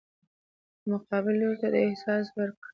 [0.83, 2.69] او مقابل لوري ته دا احساس ورکړي